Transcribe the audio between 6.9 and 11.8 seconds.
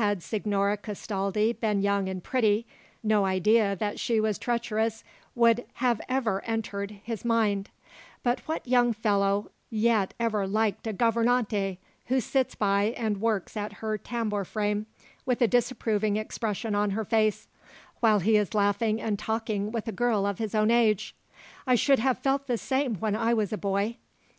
his mind; but what young fellow yet ever liked a gouvernante,